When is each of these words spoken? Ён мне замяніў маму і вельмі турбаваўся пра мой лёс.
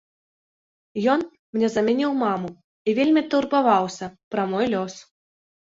Ён 1.15 1.21
мне 1.57 1.67
замяніў 1.75 2.11
маму 2.25 2.49
і 2.57 2.89
вельмі 3.01 3.21
турбаваўся 3.35 4.05
пра 4.35 4.43
мой 4.57 4.65
лёс. 4.75 4.93